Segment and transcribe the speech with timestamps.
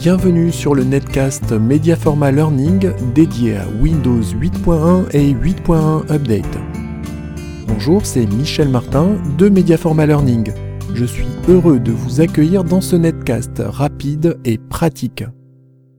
[0.00, 6.58] bienvenue sur le netcast Mediaforma Learning dédié à Windows 8.1 et 8.1 Update.
[7.66, 10.54] Bonjour, c'est Michel Martin de Mediaforma Learning.
[10.94, 15.22] Je suis heureux de vous accueillir dans ce netcast rapide et pratique.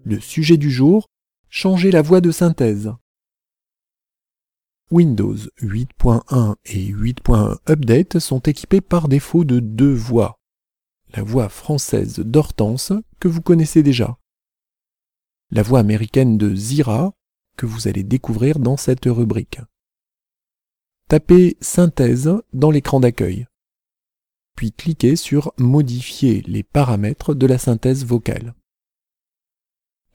[0.03, 1.05] Le sujet du jour,
[1.49, 2.91] changer la voix de synthèse.
[4.89, 10.40] Windows 8.1 et 8.1 Update sont équipés par défaut de deux voix
[11.13, 14.17] la voix française d'Hortense que vous connaissez déjà,
[15.51, 17.13] la voix américaine de Zira
[17.57, 19.59] que vous allez découvrir dans cette rubrique.
[21.09, 23.45] Tapez Synthèse dans l'écran d'accueil,
[24.55, 28.53] puis cliquez sur Modifier les paramètres de la synthèse vocale.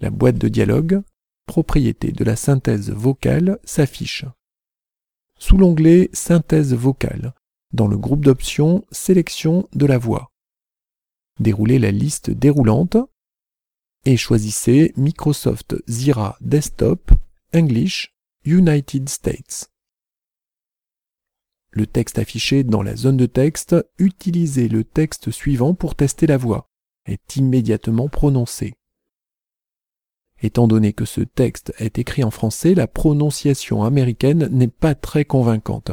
[0.01, 1.03] La boîte de dialogue
[1.47, 4.25] Propriétés de la synthèse vocale s'affiche.
[5.39, 7.35] Sous l'onglet Synthèse vocale,
[7.73, 10.33] dans le groupe d'options Sélection de la voix
[11.41, 12.97] déroulez la liste déroulante
[14.05, 17.13] et choisissez Microsoft Zira Desktop
[17.55, 19.71] English United States.
[21.71, 26.39] Le texte affiché dans la zone de texte, utilisez le texte suivant pour tester la
[26.39, 26.71] voix,
[27.05, 28.75] est immédiatement prononcé.
[30.41, 35.25] Étant donné que ce texte est écrit en français, la prononciation américaine n'est pas très
[35.25, 35.91] convaincante.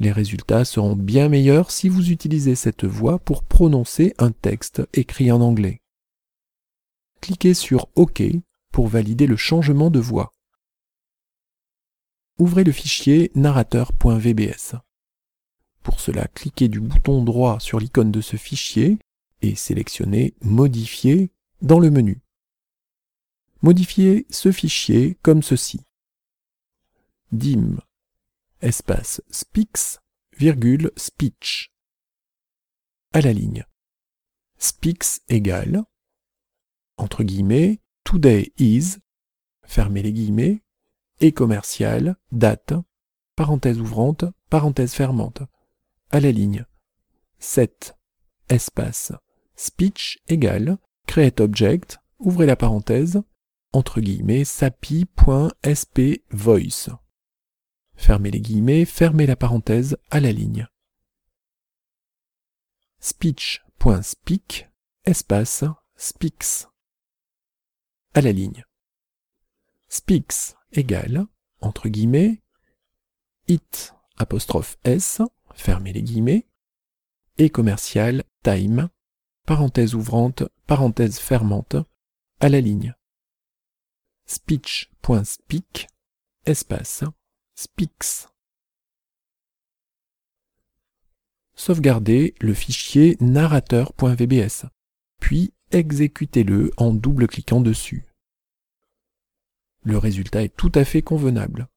[0.00, 5.30] Les résultats seront bien meilleurs si vous utilisez cette voix pour prononcer un texte écrit
[5.30, 5.82] en anglais.
[7.20, 8.22] Cliquez sur OK
[8.72, 10.34] pour valider le changement de voix.
[12.38, 14.74] Ouvrez le fichier narrateur.vbs.
[15.84, 18.98] Pour cela, cliquez du bouton droit sur l'icône de ce fichier
[19.42, 21.30] et sélectionnez Modifier
[21.62, 22.20] dans le menu.
[23.62, 25.80] Modifiez ce fichier comme ceci.
[27.30, 27.78] dim
[28.64, 30.00] espace speaks,
[30.38, 31.70] virgule speech.
[33.12, 33.64] À la ligne.
[34.58, 35.84] Speaks égale,
[36.96, 38.96] entre guillemets, today is,
[39.64, 40.62] fermez les guillemets,
[41.20, 42.72] et commercial, date,
[43.36, 45.42] parenthèse ouvrante, parenthèse fermante.
[46.10, 46.64] À la ligne.
[47.40, 47.94] 7,
[48.48, 49.12] espace,
[49.56, 53.22] speech égale, create object, ouvrez la parenthèse,
[53.72, 56.88] entre guillemets, sapi.sp voice
[57.96, 60.66] fermez les guillemets, fermez la parenthèse à la ligne.
[63.00, 64.70] Speech.speak,
[65.04, 65.64] espace,
[65.96, 66.66] speaks.
[68.14, 68.64] À la ligne.
[69.88, 71.26] Speaks égale,
[71.60, 72.42] entre guillemets,
[73.48, 75.20] it, apostrophe s,
[75.54, 76.46] fermez les guillemets,
[77.38, 78.88] et commercial, time,
[79.46, 81.76] parenthèse ouvrante, parenthèse fermante,
[82.40, 82.94] à la ligne.
[84.26, 85.88] Speech.speak,
[86.46, 87.04] espace,
[87.54, 88.28] Speaks.
[91.54, 94.66] Sauvegardez le fichier narrateur.vbs,
[95.20, 98.04] puis exécutez-le en double-cliquant dessus.
[99.82, 101.68] Le résultat est tout à fait convenable.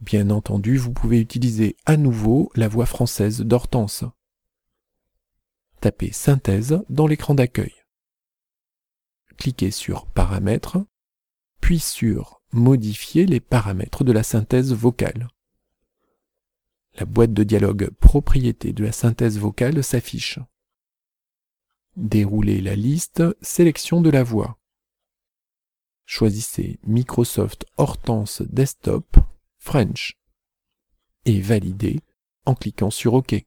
[0.00, 4.04] Bien entendu, vous pouvez utiliser à nouveau la voix française d'Hortense.
[5.80, 7.74] Tapez Synthèse dans l'écran d'accueil.
[9.36, 10.78] Cliquez sur Paramètres,
[11.70, 15.28] puis sur modifier les paramètres de la synthèse vocale.
[16.96, 20.40] La boîte de dialogue Propriétés de la synthèse vocale s'affiche.
[21.94, 24.58] Déroulez la liste Sélection de la voix.
[26.06, 29.18] Choisissez Microsoft Hortense Desktop
[29.58, 30.18] French
[31.24, 32.00] et validez
[32.46, 33.46] en cliquant sur OK.